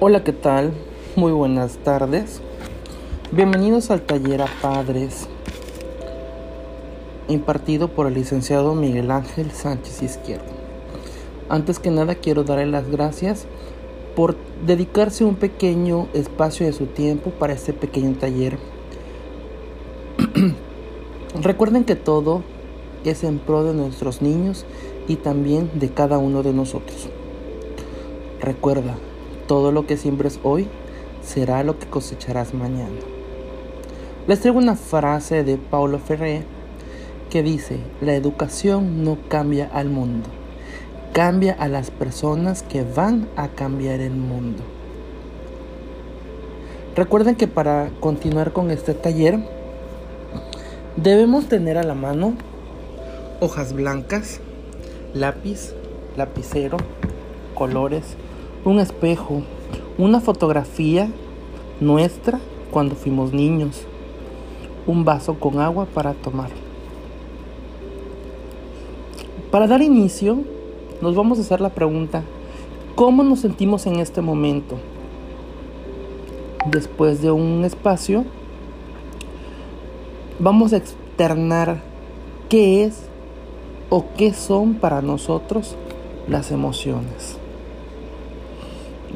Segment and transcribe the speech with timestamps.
[0.00, 0.72] Hola, ¿qué tal?
[1.16, 2.40] Muy buenas tardes.
[3.30, 5.28] Bienvenidos al taller a padres
[7.28, 10.46] impartido por el licenciado Miguel Ángel Sánchez Izquierdo.
[11.50, 13.46] Antes que nada quiero darle las gracias
[14.14, 18.58] por dedicarse un pequeño espacio de su tiempo para este pequeño taller.
[21.42, 22.55] Recuerden que todo
[23.10, 24.64] es en pro de nuestros niños
[25.08, 27.08] y también de cada uno de nosotros.
[28.40, 28.96] Recuerda,
[29.46, 30.68] todo lo que siembres hoy
[31.22, 32.98] será lo que cosecharás mañana.
[34.26, 36.42] Les traigo una frase de Paulo Ferré
[37.30, 40.28] que dice, la educación no cambia al mundo,
[41.12, 44.62] cambia a las personas que van a cambiar el mundo.
[46.94, 49.38] Recuerden que para continuar con este taller
[50.96, 52.34] debemos tener a la mano
[53.40, 54.40] hojas blancas,
[55.12, 55.74] lápiz,
[56.16, 56.78] lapicero,
[57.54, 58.16] colores,
[58.64, 59.42] un espejo,
[59.98, 61.10] una fotografía
[61.80, 63.82] nuestra cuando fuimos niños,
[64.86, 66.50] un vaso con agua para tomar.
[69.50, 70.38] Para dar inicio,
[71.02, 72.22] nos vamos a hacer la pregunta,
[72.94, 74.76] ¿cómo nos sentimos en este momento?
[76.70, 78.24] Después de un espacio,
[80.38, 81.80] vamos a externar
[82.48, 83.08] qué es
[83.88, 85.76] o qué son para nosotros
[86.28, 87.38] las emociones.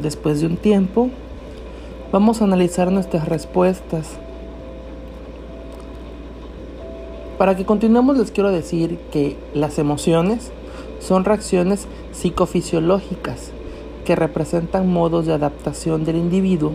[0.00, 1.10] Después de un tiempo,
[2.12, 4.18] vamos a analizar nuestras respuestas.
[7.38, 10.52] Para que continuemos les quiero decir que las emociones
[11.00, 13.52] son reacciones psicofisiológicas
[14.04, 16.72] que representan modos de adaptación del individuo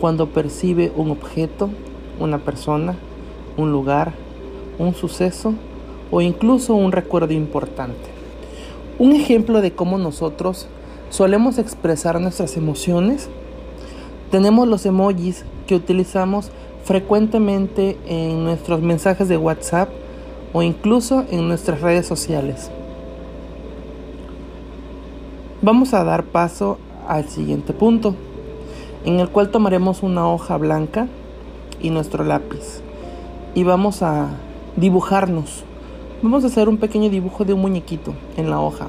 [0.00, 1.70] cuando percibe un objeto,
[2.18, 2.96] una persona,
[3.56, 4.12] un lugar,
[4.78, 5.54] un suceso
[6.10, 8.10] o incluso un recuerdo importante.
[8.98, 10.68] Un ejemplo de cómo nosotros
[11.10, 13.28] solemos expresar nuestras emociones.
[14.30, 16.50] Tenemos los emojis que utilizamos
[16.84, 19.88] frecuentemente en nuestros mensajes de WhatsApp
[20.52, 22.70] o incluso en nuestras redes sociales.
[25.62, 26.78] Vamos a dar paso
[27.08, 28.14] al siguiente punto,
[29.04, 31.08] en el cual tomaremos una hoja blanca
[31.80, 32.82] y nuestro lápiz
[33.56, 34.28] y vamos a
[34.76, 35.64] dibujarnos.
[36.22, 38.86] Vamos a hacer un pequeño dibujo de un muñequito en la hoja.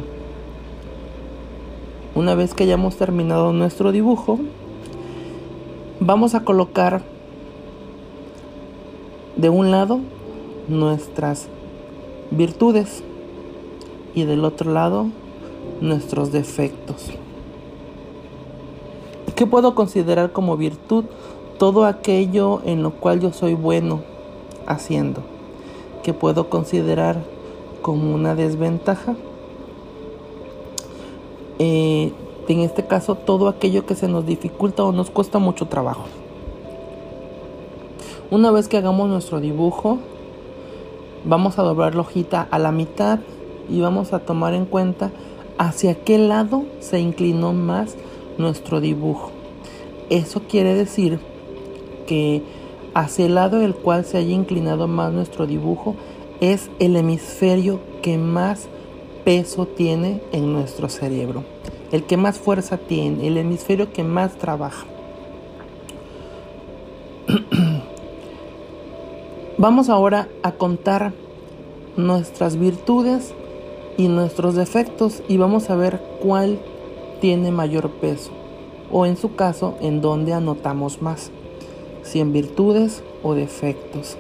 [2.16, 4.40] Una vez que hayamos terminado nuestro dibujo,
[6.00, 7.04] vamos a colocar
[9.36, 10.00] de un lado
[10.70, 11.50] nuestras
[12.32, 13.04] virtudes
[14.16, 15.08] y del otro lado
[15.82, 17.12] nuestros defectos.
[19.36, 21.04] ¿Qué puedo considerar como virtud?
[21.60, 24.02] Todo aquello en lo cual yo soy bueno
[24.66, 25.37] haciendo.
[26.08, 27.18] ¿Qué puedo considerar
[27.82, 29.18] como una desventaja?
[31.60, 32.14] Eh,
[32.48, 36.06] en este caso todo aquello que se nos dificulta o nos cuesta mucho trabajo.
[38.32, 39.98] Una vez que hagamos nuestro dibujo,
[41.26, 43.20] vamos a doblar la hojita a la mitad
[43.70, 45.12] y vamos a tomar en cuenta
[45.58, 47.98] hacia qué lado se inclinó más
[48.38, 49.32] nuestro dibujo.
[50.10, 51.20] Eso quiere decir
[52.06, 52.44] que
[52.98, 55.96] hacia el lado del cual se haya inclinado más nuestro dibujo
[56.42, 58.70] es el hemisferio que más
[59.24, 61.44] peso tiene en nuestro cerebro,
[61.92, 64.88] el que más fuerza tiene, el hemisferio que más trabaja.
[69.60, 71.14] Vamos ahora a contar
[71.98, 73.36] nuestras virtudes
[73.98, 76.60] y nuestros defectos y vamos a ver cuál
[77.22, 78.32] tiene mayor peso
[78.92, 81.32] o en su caso en dónde anotamos más,
[82.08, 84.18] si en virtudes o defectos.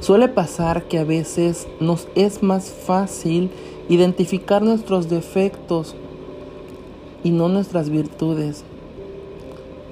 [0.00, 3.50] Suele pasar que a veces nos es más fácil
[3.88, 5.96] identificar nuestros defectos
[7.24, 8.64] y no nuestras virtudes.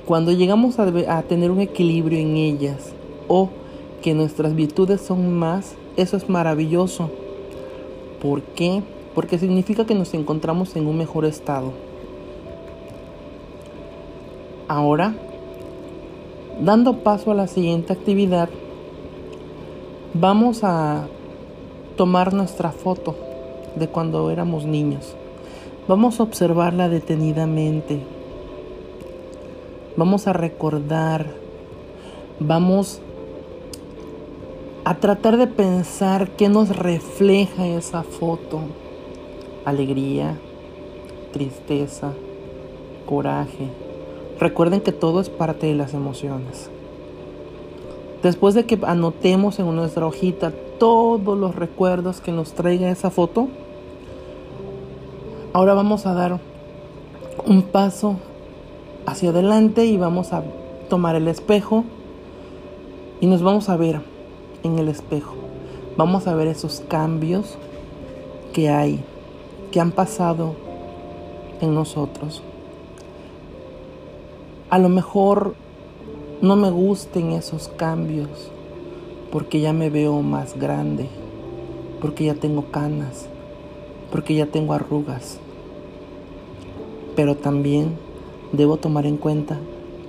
[0.04, 2.92] Cuando llegamos a, tener un equilibrio en ellas
[3.26, 3.50] o
[4.02, 7.10] que nuestras virtudes son más, eso es maravilloso.
[8.22, 8.82] ¿Por qué?
[9.14, 11.72] Porque significa que nos encontramos en un mejor estado.
[14.68, 15.16] Ahora,
[16.60, 18.48] dando paso a la siguiente actividad,
[20.18, 21.08] Vamos a
[21.98, 23.14] tomar nuestra foto
[23.74, 25.14] de cuando éramos niños.
[25.88, 28.00] Vamos a observarla detenidamente.
[29.94, 31.26] Vamos a recordar.
[32.40, 33.02] Vamos
[34.86, 38.60] a tratar de pensar qué nos refleja esa foto.
[39.66, 40.38] Alegría,
[41.30, 42.14] tristeza,
[43.04, 43.85] coraje.
[44.40, 46.70] Recuerden que todo es parte de las emociones.
[48.22, 53.48] Después de que anotemos en nuestra hojita todos los recuerdos que nos traiga esa foto,
[55.56, 56.38] Ahora vamos a dar
[57.46, 58.16] un paso
[59.06, 60.44] hacia adelante y vamos a
[60.90, 61.84] tomar el espejo
[63.22, 64.02] y nos vamos a ver
[64.64, 65.34] en el espejo.
[65.96, 67.56] Vamos a ver esos cambios
[68.52, 69.02] que hay,
[69.70, 70.52] que han pasado
[71.62, 72.42] en nosotros.
[74.68, 75.54] A lo mejor
[76.42, 78.50] no me gusten esos cambios
[79.30, 81.08] porque ya me veo más grande,
[82.00, 83.28] porque ya tengo canas,
[84.10, 85.38] porque ya tengo arrugas.
[87.14, 87.96] Pero también
[88.50, 89.56] debo tomar en cuenta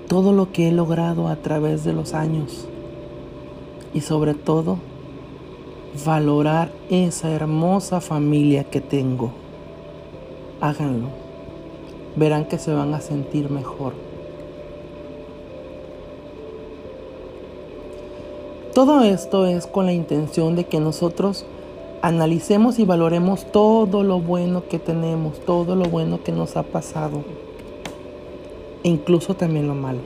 [0.07, 2.67] todo lo que he logrado a través de los años
[3.93, 4.79] y sobre todo
[6.03, 9.33] valorar esa hermosa familia que tengo.
[10.61, 11.09] Háganlo.
[12.15, 13.93] Verán que se van a sentir mejor.
[18.77, 21.47] Todo esto es con la intención de que nosotros
[22.03, 27.23] analicemos y valoremos todo lo bueno que tenemos, todo lo bueno que nos ha pasado,
[28.83, 30.01] e incluso también lo malo.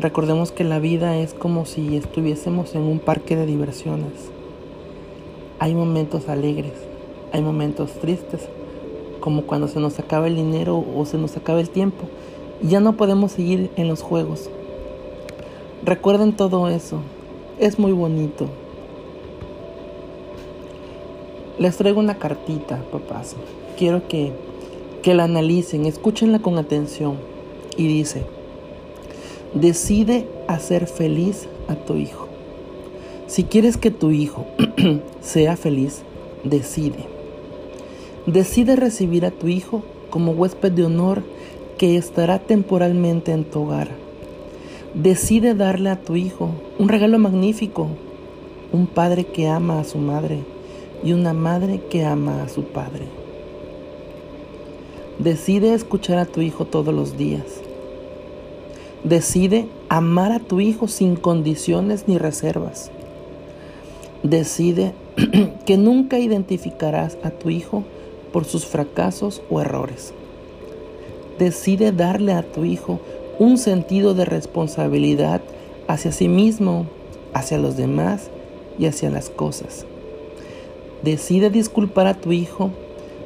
[0.00, 4.30] Recordemos que la vida es como si estuviésemos en un parque de diversiones.
[5.58, 6.72] Hay momentos alegres,
[7.32, 8.48] hay momentos tristes,
[9.20, 12.06] como cuando se nos acaba el dinero o se nos acaba el tiempo
[12.62, 14.48] y ya no podemos seguir en los juegos.
[15.84, 17.00] Recuerden todo eso,
[17.60, 18.48] es muy bonito.
[21.58, 23.36] Les traigo una cartita, papás.
[23.76, 24.32] Quiero que,
[25.02, 27.18] que la analicen, escúchenla con atención.
[27.76, 28.22] Y dice,
[29.52, 32.28] decide hacer feliz a tu hijo.
[33.26, 34.46] Si quieres que tu hijo
[35.20, 36.00] sea feliz,
[36.44, 37.04] decide.
[38.24, 41.22] Decide recibir a tu hijo como huésped de honor
[41.76, 43.90] que estará temporalmente en tu hogar.
[44.94, 47.88] Decide darle a tu hijo un regalo magnífico,
[48.72, 50.44] un padre que ama a su madre
[51.02, 53.06] y una madre que ama a su padre.
[55.18, 57.42] Decide escuchar a tu hijo todos los días.
[59.02, 62.92] Decide amar a tu hijo sin condiciones ni reservas.
[64.22, 64.94] Decide
[65.66, 67.82] que nunca identificarás a tu hijo
[68.32, 70.14] por sus fracasos o errores.
[71.36, 73.00] Decide darle a tu hijo
[73.38, 75.40] un sentido de responsabilidad
[75.88, 76.86] hacia sí mismo,
[77.32, 78.30] hacia los demás
[78.78, 79.86] y hacia las cosas.
[81.02, 82.70] Decide disculpar a tu hijo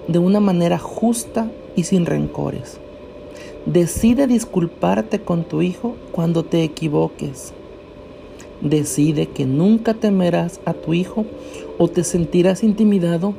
[0.08, 2.78] de una manera justa y sin rencores.
[3.66, 7.52] Decide disculparte con tu hijo cuando te equivoques.
[8.60, 11.26] Decide que nunca temerás a tu hijo
[11.76, 13.34] o te sentirás intimidado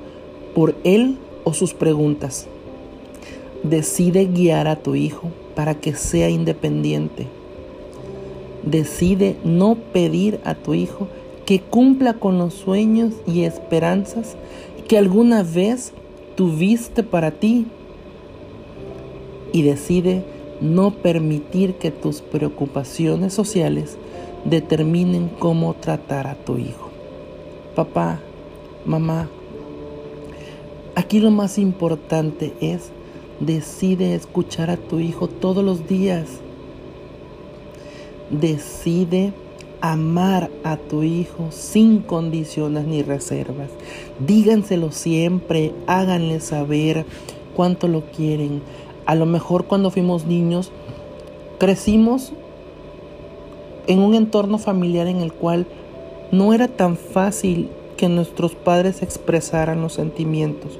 [0.56, 2.48] por él o sus preguntas.
[3.63, 7.27] Decide guiar a tu hijo para que sea independiente.
[8.63, 11.09] Decide no pedir a tu hijo
[11.45, 14.38] que cumpla con los sueños y esperanzas
[14.88, 15.91] que alguna vez
[16.35, 17.67] tuviste para ti.
[19.51, 20.23] Y decide
[20.61, 23.97] no permitir que tus preocupaciones sociales
[24.45, 26.89] determinen cómo tratar a tu hijo.
[27.75, 28.21] Papá,
[28.85, 29.27] mamá,
[30.95, 32.94] aquí lo más importante es
[33.39, 36.27] decide escuchar a tu hijo todos los días.
[38.30, 39.33] Decide
[39.81, 43.69] amar a tu hijo sin condiciones ni reservas.
[44.19, 47.06] Díganselo siempre, háganle saber
[47.56, 48.61] cuánto lo quieren.
[49.06, 50.71] A lo mejor cuando fuimos niños
[51.59, 52.33] crecimos
[53.87, 55.66] en un entorno familiar en el cual
[56.31, 60.78] no era tan fácil que nuestros padres expresaran los sentimientos.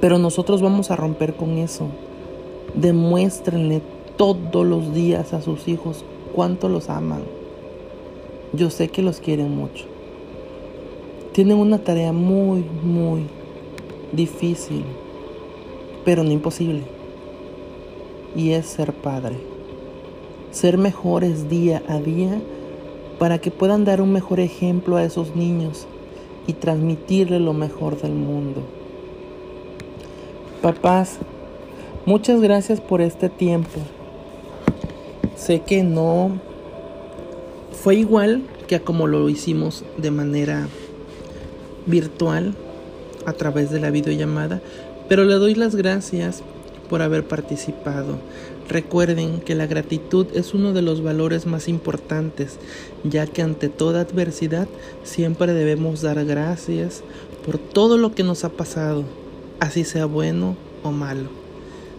[0.00, 1.86] Pero nosotros vamos a romper con eso.
[2.74, 3.82] Demuéstrenle
[4.16, 6.04] todos los días a sus hijos
[6.34, 7.22] cuánto los aman.
[8.52, 9.84] Yo sé que los quieren mucho.
[11.32, 13.26] Tienen una tarea muy, muy
[14.12, 14.84] difícil,
[16.04, 16.82] pero no imposible.
[18.34, 19.36] Y es ser padre.
[20.50, 22.40] Ser mejores día a día
[23.18, 25.86] para que puedan dar un mejor ejemplo a esos niños
[26.46, 28.79] y transmitirle lo mejor del mundo.
[30.62, 31.16] Papás,
[32.04, 33.80] muchas gracias por este tiempo.
[35.34, 36.38] Sé que no
[37.72, 40.68] fue igual que como lo hicimos de manera
[41.86, 42.54] virtual
[43.24, 44.60] a través de la videollamada,
[45.08, 46.42] pero le doy las gracias
[46.90, 48.18] por haber participado.
[48.68, 52.58] Recuerden que la gratitud es uno de los valores más importantes,
[53.02, 54.68] ya que ante toda adversidad
[55.04, 57.02] siempre debemos dar gracias
[57.46, 59.04] por todo lo que nos ha pasado,
[59.60, 61.28] así sea bueno o malo.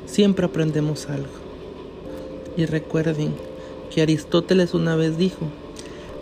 [0.06, 1.30] Siempre aprendemos algo.
[2.58, 3.34] Y recuerden
[3.90, 5.46] que Aristóteles una vez dijo,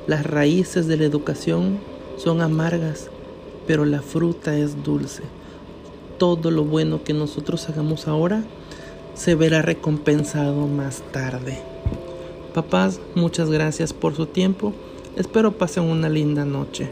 [0.05, 1.79] las raíces de la educación
[2.17, 3.09] son amargas,
[3.65, 5.23] pero la fruta es dulce.
[6.19, 8.43] todo lo bueno que nosotros hagamos ahora
[9.15, 11.57] se verá recompensado más tarde.
[12.53, 14.73] Papás, muchas gracias por su tiempo.
[15.15, 16.89] Espero pasen una linda noche.